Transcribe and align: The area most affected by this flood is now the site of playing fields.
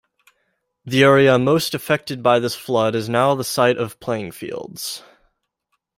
The 0.83 1.03
area 1.03 1.37
most 1.37 1.75
affected 1.75 2.23
by 2.23 2.39
this 2.39 2.55
flood 2.55 2.95
is 2.95 3.07
now 3.07 3.35
the 3.35 3.43
site 3.43 3.77
of 3.77 3.99
playing 3.99 4.31
fields. 4.31 5.03